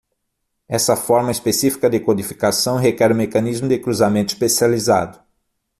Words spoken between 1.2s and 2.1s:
específica de